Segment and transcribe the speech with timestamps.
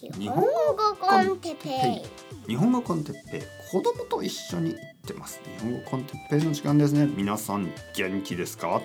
[0.00, 0.46] 日本語
[1.00, 2.04] コンテッペ
[2.46, 2.48] イ。
[2.48, 3.40] 日本語コンテッペイ。
[3.68, 5.40] 子供と一緒に行ってます。
[5.58, 7.06] 日本語コンテッペイの時間ですね。
[7.16, 8.80] 皆さん元気ですか？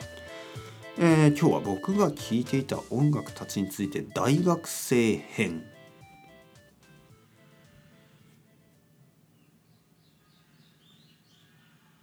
[0.98, 5.64] えー、今日は僕が聴いていた音楽たちについて大学生編。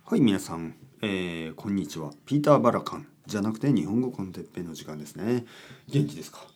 [0.04, 2.12] はい皆さん、えー、こんにちは。
[2.26, 3.08] ピーター・バラカン。
[3.26, 5.46] じゃなくて日本語コンテッペイの時間ですね。
[5.88, 6.46] 元気ですか、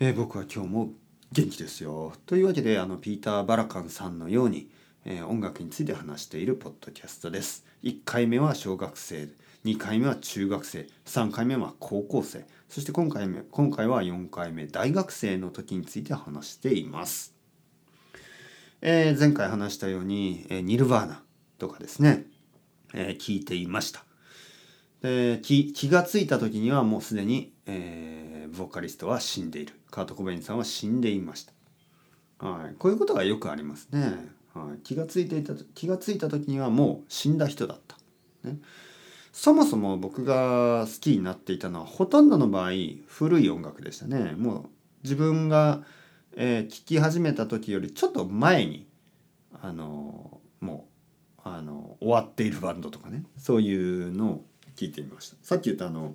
[0.00, 0.90] えー、僕は今日も
[1.32, 2.12] 元気ですよ。
[2.26, 4.70] というわけであのピーター・バラカンさんのように、
[5.04, 7.64] えー、音楽について話しているポッドキャストです。
[7.82, 9.28] 1回目は小学生
[9.64, 17.34] 2回目は中学生3回目は高校生そして今回目今回は4回目大学生の時について話しています。
[18.80, 21.22] えー、前回話したように、えー、ニルヴァーナ
[21.58, 22.26] とかですね、
[22.94, 24.04] えー、聞いていました。
[25.02, 29.74] で気気が付いた時にはもうすでに、えー、ボーカリストは死んでいる。
[29.90, 34.14] カート・コベインさんは死んでいました、はい、こういうことがよくありますね、
[34.52, 37.96] はい、気が付いていた気が付いた時にはもう死んだ人だった、
[38.46, 38.58] ね、
[39.32, 42.72] そもそも僕が好きになっていたのはほとんどの場合
[43.06, 44.34] 古い音楽でしたね。
[44.36, 44.64] もう
[45.02, 45.82] 自分が、
[46.36, 48.86] えー、聴き始めた時よりちょっと前に
[49.62, 50.88] あのも
[51.38, 53.24] うあの終わっているバンドとかね。
[53.38, 54.44] そういうのを
[54.76, 55.36] 聞いてみました。
[55.42, 56.12] さっき言ったあの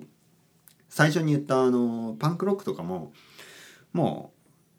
[0.92, 3.14] 最初に言ったあのパンクロックとかも
[3.94, 4.30] も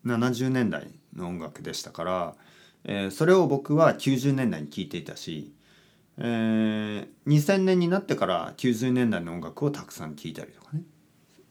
[0.06, 2.36] う70年代の音楽でしたから、
[2.84, 5.52] えー、それを僕は90年代に聴いていたし、
[6.20, 10.84] えー、2000年になってから90年代の音楽をたくさん聴いたりとかね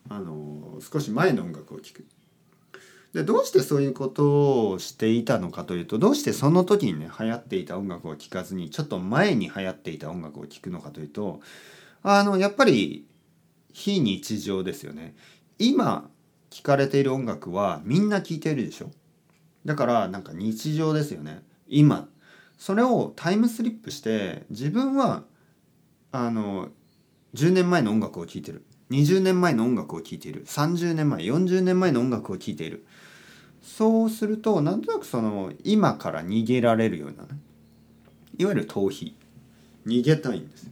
[0.08, 2.06] あの少し前の音楽を聴く。
[3.14, 11.40] でどうしてそういうことをしていたのかというとどうしてその時にね流行っていた音楽を聴かずにちょっと前に流行っていた音楽を聴くのかというと
[12.04, 13.04] あのやっぱり
[13.72, 15.14] 非日常ですよね。
[15.58, 16.10] 今
[16.50, 18.90] 聴かれている音楽はみんな聴いているでしょ？
[19.64, 21.42] だからなんか日常ですよね。
[21.68, 22.08] 今。
[22.58, 25.24] それをタイムスリップして自分は
[26.12, 26.68] あの
[27.34, 28.64] 10年前の音楽を聴いてる。
[28.90, 30.44] 20年前の音楽を聴いている。
[30.44, 32.86] 30年前40年前の音楽を聴いている。
[33.62, 37.40] そうするとなんとなくその今から逃げられるようなね。
[38.38, 39.14] いわゆる逃避。
[39.86, 40.70] 逃げたいんです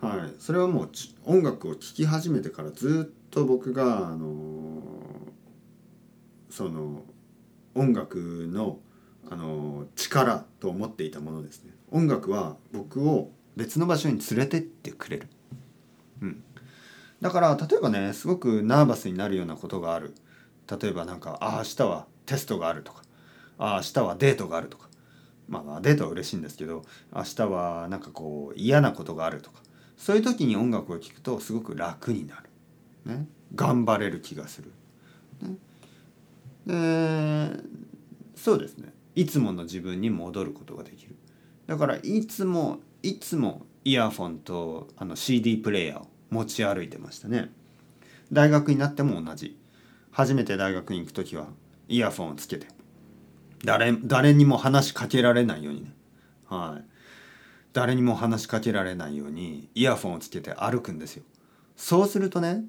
[0.00, 0.90] はい、それはもう
[1.26, 4.82] 音楽を聴き始めてからずっと僕が、あの
[6.48, 7.02] その
[7.74, 8.78] 音楽の、
[9.30, 11.72] あの力と思っていたものですね。
[11.90, 15.28] 音楽は僕を別の場所に連れてってくれる、
[16.22, 16.42] うん、
[17.20, 20.14] だから例えばねすごくナーバスになるようなことがある。
[20.80, 23.02] 例えばなんかああ明日はテストがあるとか
[23.58, 24.88] ああ明日はデートがあるとか。
[25.48, 26.84] まあデートは嬉しいんですけど
[27.14, 29.60] 明日はなんかこう嫌なことがあるとか。
[30.00, 32.42] そういう時に音楽を聴くとすごく楽になる、
[33.04, 34.72] ね、頑張れる気がする、
[36.66, 37.62] ね、で
[38.34, 38.94] そうですね。
[39.14, 41.14] いつもの自分に戻ることができる。
[41.66, 47.50] だからいつもいつもイヤフォンとあの CD プレーヤーを持ち歩いてましたね。
[48.32, 49.58] 大学になっても同じ。
[50.12, 51.48] 初めて大学に行く時は
[51.88, 52.68] イヤフォンをつけて。
[53.66, 55.92] 誰誰にも話しかけられないようにね。
[56.46, 56.84] はい。
[57.72, 61.24] 誰にも話しかけられないようにイヤフォンをつけて歩くんですよ。
[61.76, 62.64] そうするとね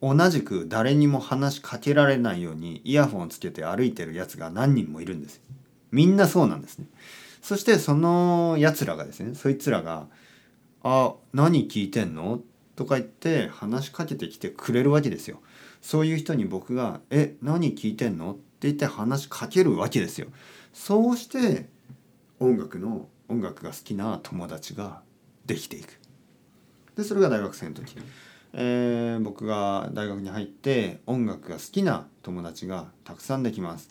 [0.00, 5.40] 同じく誰にも話しかけられないようにイヤフォンをつけて歩いてるやつが何人もいるんです。
[5.90, 6.86] みんなそうなんですね。
[7.42, 10.06] そしてそのやつらがですねそいつらが
[10.84, 12.40] 「あ何聞いてんの?」
[12.76, 15.40] とか言って話しかけてきてくれるわけですよ。
[15.82, 20.28] そういう人に僕が「え何聞いてんの?」って言って話しかけるわけですよ。
[20.72, 21.68] そうして
[22.38, 25.02] 音楽の音楽が好きな友達が
[25.46, 25.98] できていく。
[26.96, 27.96] でそれが大学生の時、
[28.52, 33.90] えー、僕が大学に入って音楽が好きな友達がたくさんできます。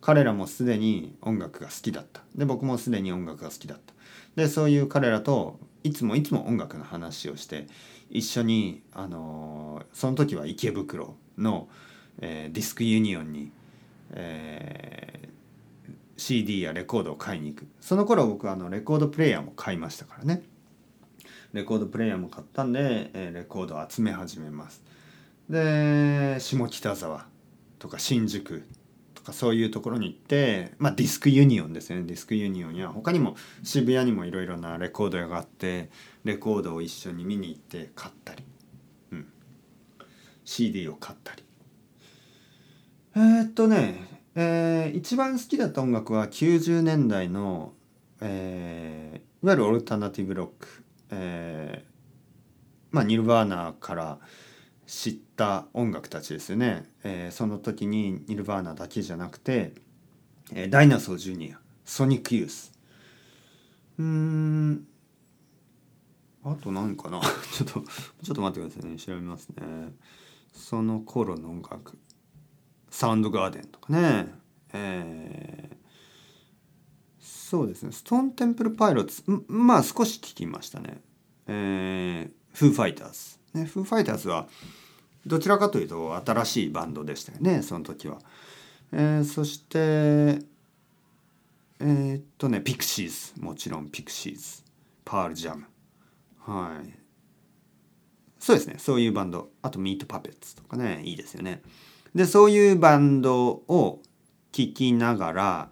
[0.00, 2.22] 彼らもすでに音楽が好きだった。
[2.34, 3.94] で僕もすでに音楽が好きだった。
[4.36, 7.66] でそういう彼らといつもいつも音楽の話をして
[8.10, 11.68] 一緒に、あのー、その時は池袋の、
[12.20, 13.50] えー、ディスクユニオンに、
[14.12, 15.28] え
[16.16, 17.66] CD やレコードを買いに行く。
[17.80, 20.42] その頃僕あのレコードプレーヤーも買いましたからね。
[21.52, 24.82] レコードプレーヤーも買ったんで、えレコードを集め始めます。
[25.48, 27.26] で下北沢
[27.78, 28.64] とか新宿
[29.14, 32.02] とかそういうところに行ってまあディスクユニオンですね。
[32.02, 35.90] ディスクユニオンや他にも渋谷にもいろいろなレコード屋があって
[36.24, 38.42] レコードを一緒に見に行って買ったり、
[39.12, 39.26] うん、
[40.44, 41.42] CD を買ったり。
[43.16, 47.72] えー、っとねえー、一番好きだった音楽は90年代の、
[48.20, 51.88] えー、いわゆるオルタナティブロック、えー、
[52.90, 54.18] まあニルヴァーナから、
[54.86, 59.72] 知った音楽たちですよね、えー、その時にニルバーナだけじゃなくて、
[60.52, 62.72] えー、ダイナソージュニアソニックユース。
[63.98, 64.86] うん。
[66.42, 67.20] あと何かな。
[67.52, 67.80] ちょっと
[68.22, 68.96] ちょっと待ってくださいね。
[68.96, 69.94] 調べますね。
[70.52, 71.98] その頃の音楽。
[73.04, 74.28] サウンドガーデンとかね。
[74.72, 75.76] えー、
[77.20, 77.92] そうですね。
[77.92, 79.22] ストーンテンプルパイロッツ。
[79.46, 81.02] まあ少し聞きましたね。
[81.46, 84.48] えー、フーファイターズねフーファイターズは
[85.26, 88.18] どちらかというと新しいバンドでしたよねその時は、
[88.92, 94.62] えー、そしてえー、っとねピクシーズもちろんピクシーズ
[95.04, 95.66] パールジャム
[96.46, 97.04] はい。
[98.38, 98.74] そうですね。
[98.76, 99.48] そういうバンド。
[99.62, 101.00] あとミートパペッツとかね。
[101.02, 101.62] いいですよね。
[102.14, 104.00] でそういうバンドを
[104.52, 105.70] 聴きながら、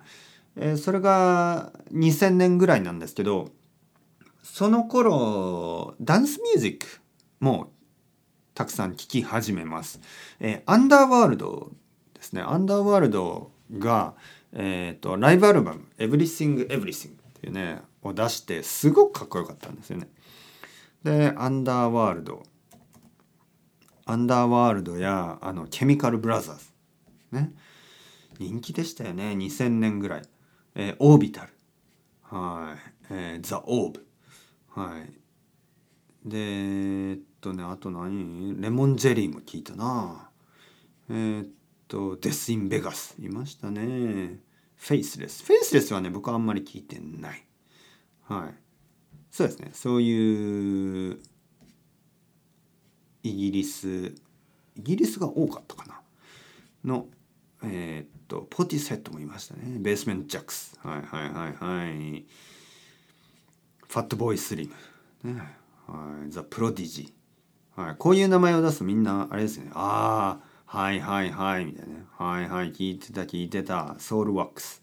[0.56, 3.50] えー、それが2000年ぐらいなんですけど
[4.42, 6.86] その頃ダンスミュージック
[7.40, 7.70] も
[8.54, 10.00] たくさん聴き始めます。
[10.38, 11.70] えー、アンダーワールド
[12.14, 14.14] ですねアンダーワールドが、
[14.52, 20.08] えーと、ライブアルバム「Everything Everything」っていうねを出してすごくかっこよかったんですよね。
[21.04, 22.42] でアンダーワールド
[24.12, 26.64] アンダーワールドやあのケミカルブラザーズ。
[27.30, 27.50] ね。
[28.38, 29.32] 人気でしたよね。
[29.32, 30.22] 2000年ぐらい、
[30.74, 31.52] えー、オービタル。
[32.24, 34.06] はい、えー、ザ・オーブ。
[34.68, 36.28] はい。
[36.28, 38.60] でえっとねあと何？
[38.60, 40.28] レモンジェリーも聞いたな。
[41.08, 41.48] えー、っ
[41.88, 43.16] とデス・イン・ベガス。
[43.18, 43.80] いましたね。
[44.76, 45.42] フェイスレス。
[45.42, 47.46] フェイスレスはね僕はあんまり聞いてない。
[48.24, 48.54] はい。
[49.30, 49.70] そうですね。
[49.72, 51.18] そういう
[53.22, 54.14] イギリス
[54.76, 56.00] イギリスが多かったかな。
[56.84, 57.06] の
[57.64, 59.62] えー、っとポーティスヘッドもいましたね。
[59.78, 62.24] ベースメントジャックスはいはいはいはい。
[63.88, 64.69] ファットボーイスリ
[65.24, 65.40] ムね。
[65.86, 69.70] はいザ・プロディジーはいこういう名前を出すとみんなあれですね。
[69.74, 72.04] ああはいはいはいみたいなね。
[72.16, 73.96] はいはい聞いてた聞いてた。
[73.98, 74.80] ソウルワックス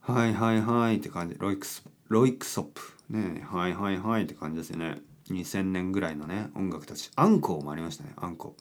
[0.00, 1.36] はいはいはいって感じ。
[1.38, 3.46] ロイクスロイクソップね。
[3.48, 5.00] はいはいはいって感じですよね。
[5.30, 7.10] 2000年ぐらいのね音楽たち。
[7.16, 8.54] アンコウもありましたねアンコ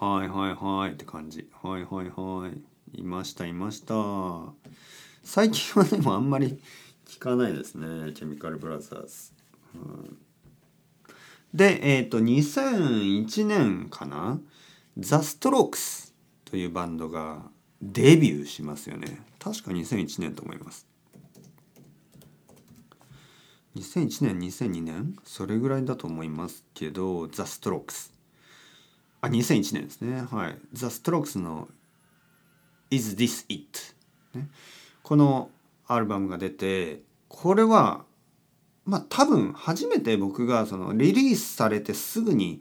[0.00, 0.04] ウ。
[0.04, 1.48] はいはいはいって感じ。
[1.62, 3.00] はいはいはい。
[3.00, 3.94] いましたいました。
[5.24, 6.60] 最近はでもあんまり
[7.06, 9.32] 聞かないですねケミカルブラザーズ、
[9.74, 10.18] うん、
[11.52, 14.38] でえっ、ー、と2001年かな？
[14.98, 16.14] ザ・ストロークス
[16.44, 17.42] というバンドが
[17.82, 19.20] デビューしますよね。
[19.38, 20.86] 確か2001年と思います。
[23.76, 28.14] 2001年2002年それぐらいだと思いますけどザ・ストロークス
[29.24, 30.20] あ2001年ですね。
[30.30, 30.58] はい。
[30.74, 31.68] ザ・ストロークスの
[32.90, 33.80] 「Is This It」
[34.38, 34.50] ね、
[35.02, 35.50] この
[35.86, 38.04] アルバムが出てこれは
[38.84, 42.60] まあ多分初めて僕がそのリリースされてすぐに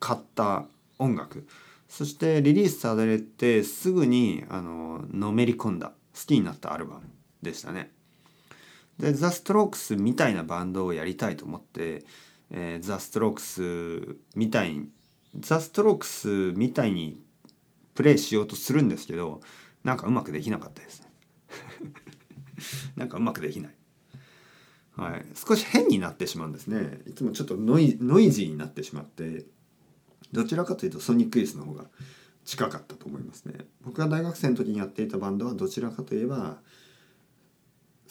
[0.00, 0.66] 買った
[0.98, 1.46] 音楽。
[1.88, 7.02] そしてリリースされてすぐにあののめり込んだ好きになったアルバム
[7.40, 7.92] でしたね。
[9.00, 12.04] でザ・ストロークスみたいなバンドをやりたいと思って、
[12.50, 14.88] えー、ザ・ストロークスみたいに
[15.38, 17.20] ザ・ストロークスみたいに
[17.94, 19.40] プレイしようとするんですけど
[19.84, 21.06] なんかうまくできなかったですね。
[22.96, 23.74] なんかうまくできない。
[24.96, 25.24] はい。
[25.34, 27.00] 少し変になってしまうんですね。
[27.06, 29.46] いつもちょっとノイノイジーになってしまって
[30.32, 31.86] どちらかというとソニックエースの方が
[32.44, 33.66] 近かったと思いますね。
[33.82, 36.58] 僕が大学生の時にやっていたバンドはどちらかといえば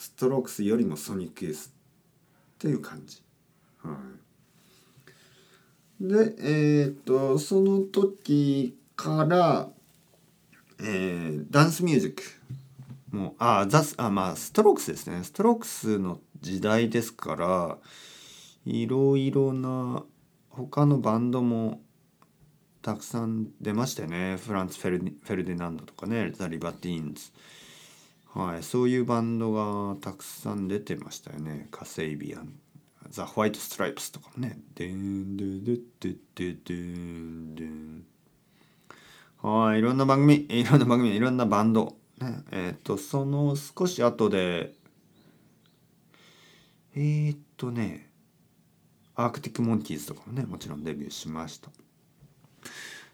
[0.00, 1.74] ストロークスよりもソニックエース
[2.54, 3.22] っていう感じ。
[3.82, 3.98] は
[6.00, 6.02] い。
[6.02, 9.68] でえっ、とその時から
[10.78, 12.22] えー、ダンスミュージック
[13.14, 15.22] もうあザスあまあストロークスですね。
[15.22, 17.76] ストロークスの時代ですから
[18.64, 20.02] いろいろな
[20.48, 21.82] 他のバンドも
[22.80, 24.38] たくさん出ましたよね。
[24.38, 24.90] フランツ・フェ
[25.36, 27.30] ルディナンドとかねザ・リバティーンズ。
[28.34, 32.60] はいそういうバンドがたくさん出てましたよねカセイビアン
[33.10, 34.58] ザ・ホワイト・ストライプスとかもね。
[34.74, 38.04] でんでででででんでん。
[39.42, 41.96] はい、いろんな番組、いろんな番組、いろんなバンド。
[42.20, 44.74] ね、えっ、ー、と、その少し後で、
[46.94, 48.10] えー、っとね、
[49.16, 51.70] アークティック・モンキーズとかもね、もちろんデビューしました。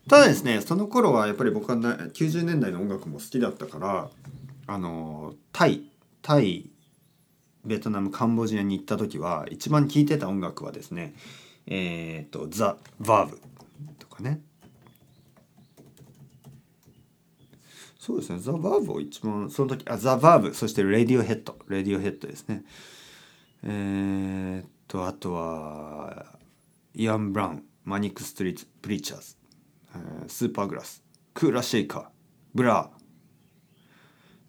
[0.08, 4.10] ただですね、その頃はやっぱり僕は90年代の音楽も好きだったから、
[4.66, 5.82] あの、タイ、
[6.22, 6.70] タイ
[7.66, 11.14] ベトナムカンボジアに行った時は一番聴いてた音楽はですね
[11.66, 13.40] えっ、ー、とザ・バーブ
[13.98, 14.40] とかね。
[17.98, 22.64] そうですねザ・バーブを一番その時あザ・バーブそしてレディオヘッドレディオヘッドですね。
[23.64, 26.38] えっ、とあとは
[26.94, 29.36] イアン・ブラウンマニック・ストリート・プリーチャーズ、
[29.96, 31.02] えー、スーパーグラス
[31.34, 32.04] クーラシェイカー
[32.54, 32.95] ブラー、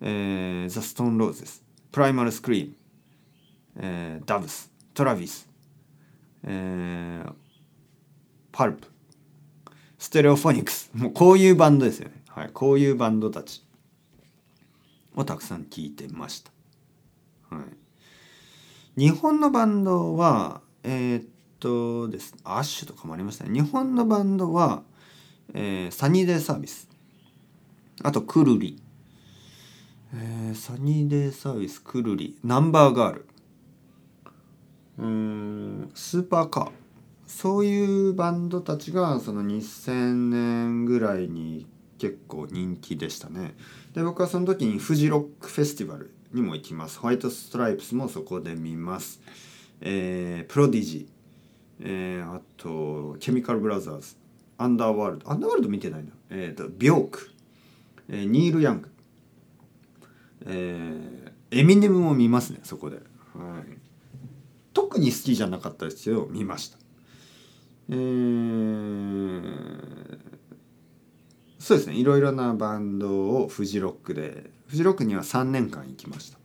[0.02, 1.64] えー、ザ・ストーン・ローゼズ。
[1.92, 2.76] プライマル・スクリーム、
[3.78, 5.48] えー、ダブストラビス、
[6.44, 7.34] えー、
[8.52, 8.88] パルプ
[9.98, 13.64] ステレオフォニクスもうこういうバンドですよね、はい、こういうバンドたち
[15.16, 16.52] をたくさん聴いてました、
[17.56, 21.26] はい、日本のバンドはえー、っ
[21.60, 22.36] とです。
[22.44, 23.52] アッシュとかもありましたね。
[23.52, 24.84] 日本のバンドは、
[25.54, 26.88] えー、サニーデイサービス。
[28.04, 28.82] あとクルリ、
[30.14, 33.26] えー、サニーデイサービスクルリナンバーガール。
[35.00, 36.72] うんスーパーカー。
[37.26, 41.68] そういうバンドたちがその2000年ぐらいに
[42.00, 43.56] 結構人気でしたね。
[43.94, 47.00] で僕はその時にフジロックフェスティバルにも行きます。
[47.00, 49.20] ホワイトストライプスもそこで見ます。
[49.82, 51.10] えー、プロディジ
[51.80, 54.16] えー、あとケミカルブラザーズ。
[54.58, 55.30] アンダーワールド。
[55.30, 56.12] アンダーワールド見てないな。
[56.30, 57.32] えっ、ー、とビョーク、
[58.10, 58.90] えー、ニール・ヤング。
[60.48, 63.06] えー、エミネムも見ますねそこで、はい、
[64.74, 66.78] 特に好きじゃなかったですけど見ました。
[67.90, 70.20] えー、
[71.58, 76.38] そうですねいろいろなバンドをフジロックでフジロックには3年間行きました。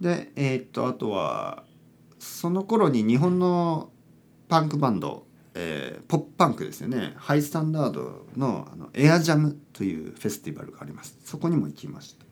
[0.00, 1.64] でえー、っとあとは
[2.18, 3.90] その頃に日本の
[4.48, 7.14] パンクバンド、えー、ポップパンクですよね。
[7.16, 11.18] ハイスタンダードのあのエアジャムというフェスティバルがあります。
[11.24, 12.27] そこにも行きました。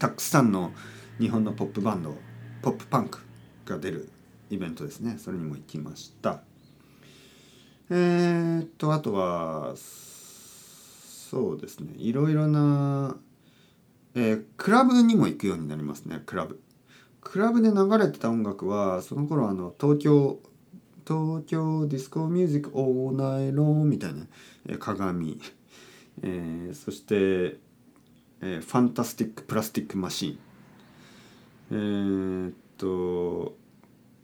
[0.00, 0.72] たくさんの
[1.20, 2.16] 日本のポップバンド
[2.62, 3.18] ポップパンク
[3.66, 4.08] が出る
[4.48, 5.18] イベントですね。
[5.18, 6.40] それにも行きました。
[7.90, 11.92] えー、っとあとはそうですね。
[11.98, 13.14] いろいろな、
[14.14, 16.22] えー、クラブにも行くようになりますね。
[16.24, 16.62] クラブ。
[17.20, 20.40] クラブで流れてた音楽はその頃あの東京
[21.06, 24.26] Tokyo Disco Music All Night Long みたいな、
[24.66, 25.38] えー、鏡、
[26.22, 27.58] えー、そして、
[28.42, 30.38] えー、ファンタスティックプラスティックマシン
[31.72, 33.56] えー、っと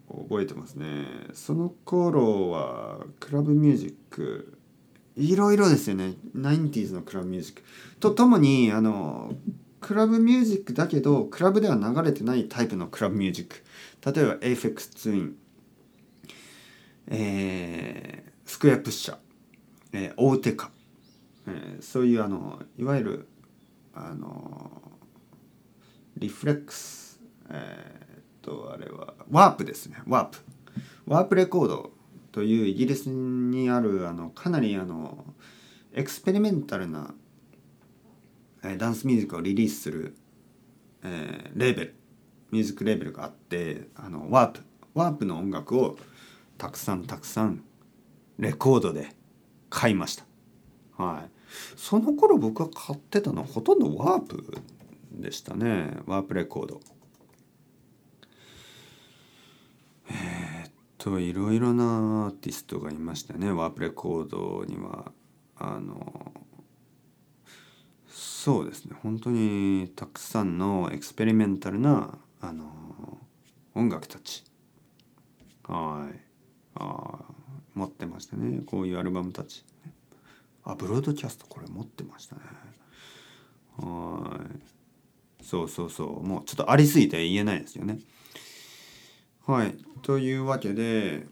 [0.09, 1.07] 覚えてますね。
[1.33, 4.59] その頃はクラブミュージック
[5.17, 6.15] いろいろですよね。
[6.35, 7.63] 90s のクラブミュージック。
[8.01, 9.35] とともにあの
[9.81, 13.63] クラブミュージックだけどクラブでは流れてないタイプのクラブミュージック。
[14.13, 15.37] 例えば AFX ツイン、
[17.09, 19.17] えー、スクエアプッシャー、
[19.93, 20.71] えー、オーテカ、
[21.47, 23.29] えー、そういうあのいわゆる
[23.97, 24.83] あの
[26.19, 29.97] リフレックスえー、っとあれはワープですね。
[30.07, 30.39] ワープ。
[31.07, 31.93] ワープレコード
[32.33, 35.25] というイギリスにあるあのかなりあの
[35.93, 37.15] エクスペリメンタルな
[38.63, 40.17] えダンスミュージックをリリースする、
[41.03, 41.95] えー、レーベル
[42.51, 44.61] ミュージックレーベルがあってあのワープ。
[44.95, 45.99] ワープの音楽を
[46.57, 47.63] たくさんたくさん
[48.39, 49.09] レコードで
[49.69, 50.25] 買いました。
[50.97, 51.36] はい。
[51.77, 54.63] その頃僕が買ってたのはほとんどワープ
[55.13, 55.99] でしたね。
[56.07, 56.81] ワープレコード。
[60.09, 63.51] えー、っといろいろなアーティストがいましたね。
[63.51, 65.13] ワープレコードには。
[65.59, 66.33] あの
[68.09, 68.97] そうですね。
[69.03, 72.67] 本当にたくさんのエクスペリメンタルなあの
[73.75, 74.45] 音楽たち。
[75.65, 76.21] はい。
[76.77, 77.19] あ
[77.75, 78.61] 持ってましたね。
[78.67, 79.65] こういうアルバムたち。
[80.67, 82.43] あブロードキャストこれ持ってましたね
[83.79, 84.41] は
[85.41, 88.01] いそうそうそうもうちょっとありすぎて言えないですよね
[89.47, 91.27] はいというわけで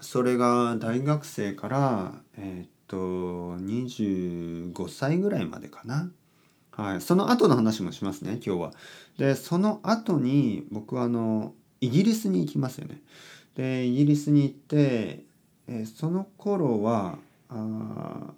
[0.00, 6.10] それが大学生からえー、と25歳ぐらいまでかな。
[6.72, 8.72] はい、その後の話もしますね今日は。
[9.18, 13.00] でその後に僕はあのイギリスに行きますよね。
[13.54, 15.24] でイギリスに行って、
[15.68, 17.18] えその頃は
[17.54, 18.34] あ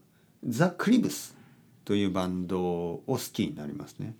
[0.46, 1.36] ザ・クリブス
[1.84, 4.16] というバンドを好きになりますね。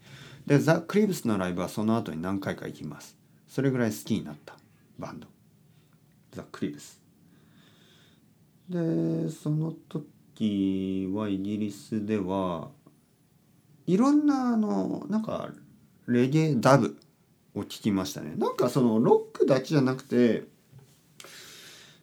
[0.46, 3.16] でザ・クリブスのライブはその後に何回か行きます。
[3.48, 4.56] それぐらい好きになった
[4.98, 5.26] バンド。
[6.32, 7.00] ザ・クリブス。
[8.68, 12.70] でその時はイギリスでは
[13.86, 15.50] いろんなあのなんか
[16.06, 16.96] レゲエダブ
[17.54, 20.44] を聞きましたねなんかそのロックだけじゃなくて、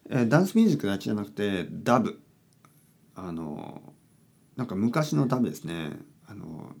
[0.08, 2.20] ダンスミュージックだけじゃなくてダブ
[3.14, 3.94] あの
[4.56, 5.92] なんか昔のダブですね。
[6.26, 6.72] あの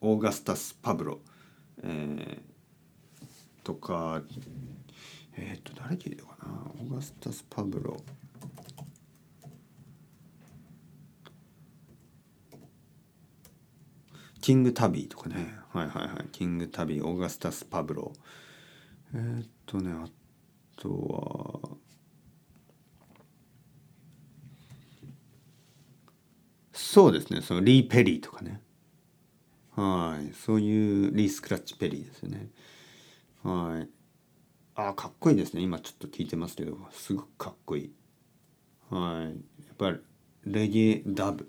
[0.00, 1.20] オーガスタス・パブロ、
[1.82, 4.22] えー、とか
[5.36, 6.70] えっ、と誰聞いたかな？
[6.80, 7.96] オーガスタス・パブロ。
[14.40, 15.54] キング・タビーとかね。
[15.70, 16.28] はいはいはい。
[16.32, 18.12] キング・タビーオーガスタス・パブロ。
[19.14, 20.08] えー、っとねあ
[20.76, 21.76] とは
[26.92, 27.40] そうですね。
[27.40, 28.60] そのリー・ペリーとかね。
[29.74, 30.34] はい。
[30.34, 32.50] そういうリー・スクラッチ・ペリーですよね。
[33.42, 33.88] はい。
[34.74, 35.62] あかっこいいですね。
[35.62, 36.76] 今ちょっと聞いてますけど。
[36.90, 37.92] すごくかっこいい。
[38.90, 39.24] はい。
[39.24, 40.00] やっぱり
[40.44, 41.48] レゲエダブ。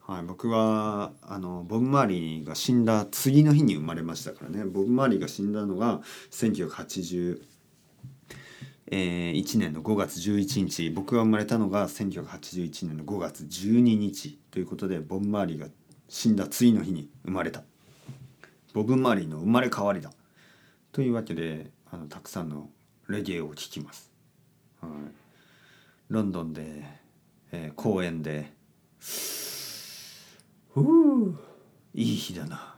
[0.00, 4.66] はい、僕はあのボブ・マーリーが死んだ次の日に生まれましたからね。
[4.66, 7.02] ボブ・マーリーが死んだのが198
[8.90, 15.66] 1981年の5月11日僕が生まれたのが1981年の5月12日ということでボブ・マーリーが
[16.08, 17.64] 死んだ次の日に生まれた。
[18.72, 20.12] ボブ・マーリーの生まれ変わりだ。
[20.92, 22.70] というわけであのたくさんの
[23.08, 24.10] レゲエを聴きます、
[24.80, 24.90] はい、
[26.08, 26.82] ロンドンで、
[27.52, 28.52] えー、公園で
[30.74, 31.38] ふう
[31.94, 32.76] いい日だな。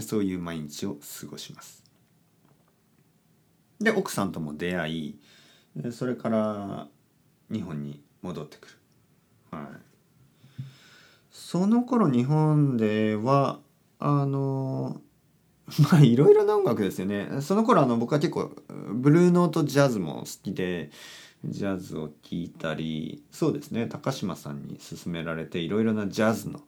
[0.00, 1.84] そういう毎日を過ごします。
[3.80, 5.18] で奥さんとも出会い
[5.90, 6.88] それから
[7.50, 8.74] 日本に戻ってくる。
[9.50, 9.66] はい。
[11.30, 13.60] その頃日本では
[13.98, 15.00] あの
[15.90, 17.40] まあいろいろな音楽ですよね。
[17.40, 18.54] その頃あの僕は結構
[18.92, 20.90] ブルーノートジャズも好きで
[21.44, 23.86] ジャズを聴いたりそうですね。
[23.86, 26.62] 高島さんに勧められていろいろなジャズの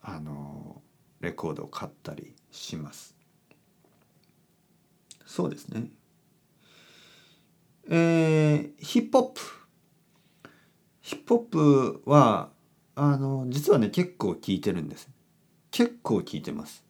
[0.00, 0.82] あの
[1.20, 3.16] レコードを買ったりします。
[5.26, 5.90] そうですね、
[8.88, 9.40] ヒップホップ。
[11.02, 12.48] ヒップホップは
[12.94, 15.10] あの実はね結構聞いてるんです。
[15.70, 16.82] 結構聞いてます。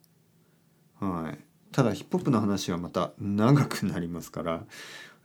[1.01, 1.39] はい。
[1.73, 4.63] ただヒップホップの話はまた長くなりますから、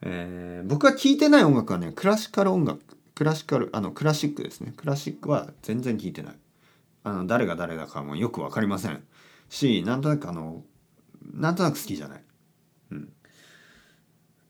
[0.03, 2.81] えー、僕が聞いてない音楽はねクラシカル音楽
[3.15, 4.73] クラシカルあのクラシックですね。
[4.77, 6.35] クラシックは全然聞いてない。
[7.05, 9.05] あの誰が誰だかもよく分かりません。
[9.49, 10.65] しなんとなくあの
[11.23, 12.25] なんとなく好きじゃない。
[12.91, 13.13] うん、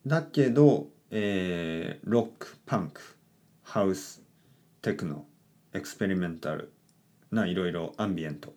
[0.07, 3.01] だけど、えー、ロックパンク
[3.63, 4.21] ハウス
[4.83, 5.25] テクノ
[5.73, 6.73] エクスペリメンタル
[7.31, 8.53] ないろいろアンビエント、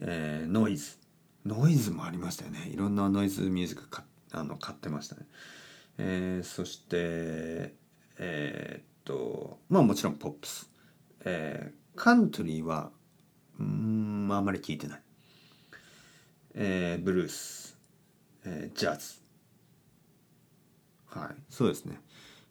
[0.00, 0.98] えー、ノイズ。
[1.44, 2.70] ノイズもありましたよね。
[2.72, 5.22] いろんなノイズミュージックかあの買ってましたね、
[5.98, 7.74] えー、そして
[8.18, 10.70] えー、っとまあもちろんポップス、
[11.24, 12.92] えー、カントリーは
[13.58, 15.00] うんあんまり聞いてない、
[16.54, 17.76] えー、ブルース、
[18.44, 19.20] えー、ジャズ。
[21.10, 21.42] はい。
[21.48, 22.00] そうですね、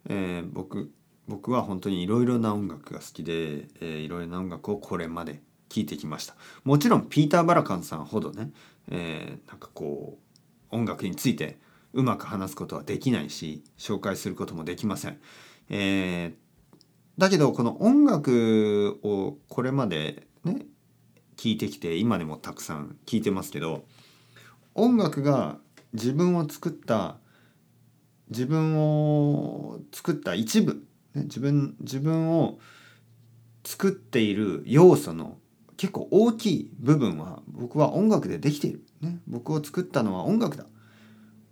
[0.09, 0.91] えー、僕
[1.27, 6.35] 僕は本当にいろいろな音楽が好きでいろいろな音楽をこれまで聴いてきました。
[6.63, 8.51] もちろんピーター・バラカンさんほどね、
[8.89, 10.17] えー、なんかこ
[10.71, 11.59] う音楽について
[11.93, 15.19] うまく話すことはできないし紹介することもできません、
[15.69, 16.33] えー、
[17.17, 20.65] だけどこの音楽をこれまでね
[21.35, 23.85] 聴いてきて今でもたくさん聴いてますけど
[24.75, 25.57] 音楽が
[25.93, 27.17] 自分を作った
[28.29, 30.83] 自分を作った一部、
[31.15, 32.59] ね、自分自分を
[33.63, 35.37] 作っている要素の
[35.77, 40.65] 結構大きい部分は僕は音楽でできている、ね、僕を作ったのは音楽だ。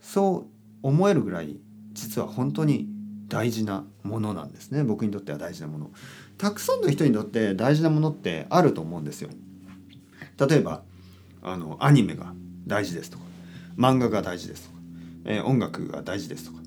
[0.01, 1.57] そう思えるぐらい
[1.93, 2.87] 実は本当に
[3.27, 4.83] 大事なものなんですね。
[4.83, 5.91] 僕にとっては大事なもの。
[6.37, 9.29] たくさんの人にとって大事なものってあると思うんですよ。
[10.39, 10.83] 例えば
[11.41, 12.33] あのアニメが
[12.67, 13.23] 大事ですとか
[13.77, 14.77] 漫画が大事ですとか、
[15.25, 16.59] えー、音楽が大事ですとか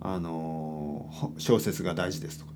[0.00, 2.52] あの、小説が大事ですとか。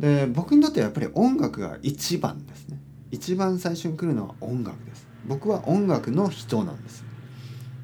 [0.00, 2.80] で僕にとってはやっぱり音楽が一番ですね。
[3.10, 5.06] 一番最初に来るのは音楽です。
[5.26, 7.04] 僕は音楽の人なんです。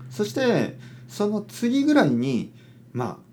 [0.09, 0.79] そして
[1.09, 2.55] その次ぐらいに
[2.93, 3.27] まあ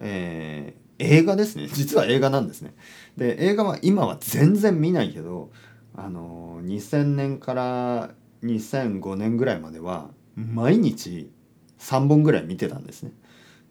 [0.00, 1.66] えー、映画ですね。
[1.72, 2.74] 実は映画なんですね。
[3.16, 5.50] で映画は今は全然見ないけど
[5.94, 8.10] あの2000年から
[8.44, 11.30] 2005年ぐらいまでは毎日
[11.78, 13.12] 3本ぐらい見てたんですね。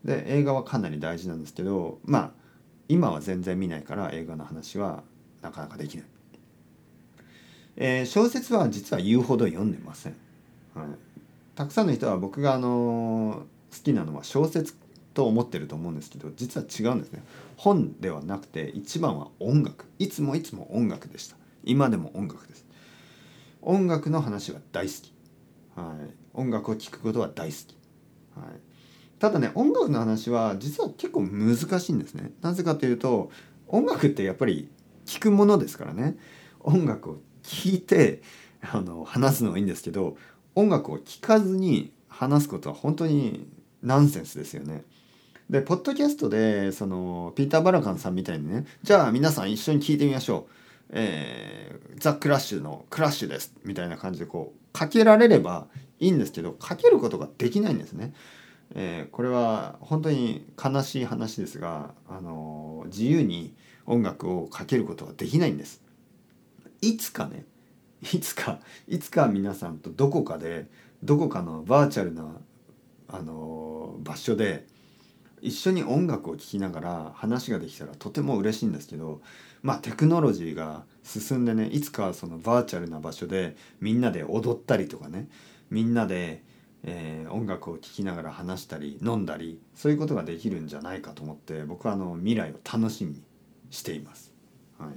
[0.04, 2.32] で映画はかなり大事なんですけどまあ
[2.88, 5.04] 今は全然見ないから映画の話は
[5.42, 6.06] なかなかできない、
[7.78, 10.16] えー、小説は実は言うほど読んでません、
[10.74, 10.88] はい、
[11.56, 14.76] たくさんの人は僕があの好きなのは小説
[15.14, 17.24] と思ってると思うんですけど実は違うんですね。
[17.58, 19.86] 本ではなくて一番は音楽。
[20.00, 21.36] いつもいつも音楽でした。
[21.64, 22.66] 今でも音楽です。
[23.62, 25.14] 音楽の話は大好き、
[25.76, 27.76] はい、音楽を聴くことは大好き、
[28.36, 28.60] はい、
[29.20, 33.32] ただね音楽の話は実は結構難しいんですねなぜかというと
[33.68, 34.70] 音楽ってやっぱり
[35.06, 36.18] 聞くものですからね
[36.62, 38.22] 音楽を聴いて
[38.62, 40.18] あの話すのはいいんですけど
[40.56, 43.48] 音楽を聴かずに話すことは本当に
[43.82, 44.84] ナンセンスですよね。
[45.50, 50.52] でポッドキャストでそのピーター・バラカンさんみたいにねじゃあ皆さん一緒に聞いてみましょう。
[50.92, 55.68] えー、ザ・クラッシュのクラッシュですみたいな感じでこうかけられれば
[56.00, 58.14] いいんですけどかけることができないんですね。
[58.76, 63.54] えー、これは本当に悲しい話ですが、あのー、自由に
[63.86, 65.82] 音楽をかけることはできないんです。
[66.82, 67.46] いつかね
[68.02, 70.68] いつかいつか皆さんとどこかで
[71.04, 72.24] どこかのバーチャルな
[73.10, 74.66] あの場所で
[75.42, 79.22] 一緒に音楽を聴きながら話ができたらとても嬉しいんですけど
[79.62, 85.28] まあテクノロジーが進んでねいつかそのバーチャルな場所でみんなで踊ったりとかね
[85.70, 86.44] みんなで、
[86.84, 93.24] えー、音楽を聴きながら話したり飲んだりそういうことができるんじゃないかと思って僕はあの未来を楽しみに
[93.70, 94.34] しています。
[94.78, 94.90] はい、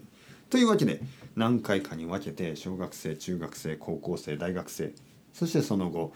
[0.49, 1.01] というわけで
[1.35, 4.93] 何回かに分けて小学生中学生高校生大学生
[5.33, 6.13] そしてその後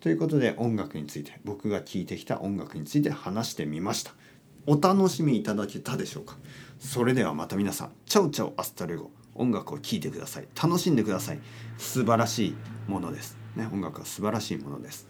[0.00, 4.12] ということで音楽について僕が聴いてきた音楽について話してみました。
[4.66, 6.36] お楽しみいただけたでしょうか？
[6.80, 10.48] それではまた皆さん ciao ciao hasta luego 音楽を聴いてください。
[10.60, 11.38] 楽しんでください。
[11.78, 12.56] 素晴らしい
[12.88, 13.45] ものです。
[13.56, 15.08] ね音楽は素晴らしいものです。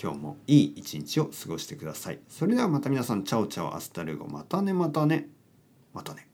[0.00, 2.18] 今日もいい一日を過ごしてください。
[2.28, 5.28] それではまた皆さん ciao ciao hasta luego またねまたね
[5.92, 6.33] またね。